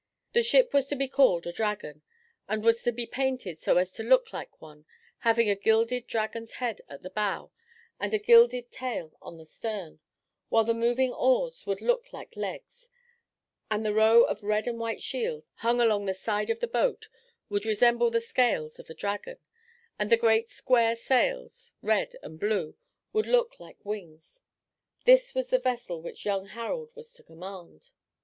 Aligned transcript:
The 0.33 0.41
ship 0.41 0.73
was 0.73 0.87
to 0.87 0.95
be 0.95 1.07
called 1.07 1.45
a 1.45 1.51
Dragon, 1.51 2.01
and 2.49 2.63
was 2.63 2.81
to 2.81 2.91
be 2.91 3.05
painted 3.05 3.59
so 3.59 3.77
as 3.77 3.91
to 3.91 4.01
look 4.01 4.33
like 4.33 4.59
one, 4.59 4.85
having 5.19 5.47
a 5.47 5.53
gilded 5.53 6.07
dragon's 6.07 6.53
head 6.53 6.81
at 6.89 7.03
the 7.03 7.11
bow 7.11 7.51
and 7.99 8.11
a 8.11 8.17
gilded 8.17 8.71
tail 8.71 9.13
on 9.21 9.37
the 9.37 9.45
stern; 9.45 9.99
while 10.49 10.63
the 10.63 10.73
moving 10.73 11.13
oars 11.13 11.67
would 11.67 11.81
look 11.81 12.11
like 12.11 12.35
legs, 12.35 12.89
and 13.69 13.85
the 13.85 13.93
row 13.93 14.23
of 14.23 14.41
red 14.41 14.65
and 14.67 14.79
white 14.79 15.03
shields, 15.03 15.51
hung 15.57 15.79
along 15.79 16.05
the 16.07 16.15
side 16.15 16.49
of 16.49 16.61
the 16.61 16.67
boat, 16.67 17.07
would 17.47 17.63
resemble 17.67 18.09
the 18.09 18.21
scales 18.21 18.79
of 18.79 18.89
a 18.89 18.95
dragon, 18.95 19.37
and 19.99 20.09
the 20.09 20.17
great 20.17 20.49
square 20.49 20.95
sails, 20.95 21.73
red 21.83 22.15
and 22.23 22.39
blue, 22.39 22.75
would 23.13 23.27
look 23.27 23.59
like 23.59 23.85
wings. 23.85 24.41
This 25.05 25.35
was 25.35 25.49
the 25.49 25.59
vessel 25.59 26.01
which 26.01 26.25
young 26.25 26.47
Harald 26.47 26.95
was 26.95 27.13
to 27.13 27.23
command. 27.23 27.91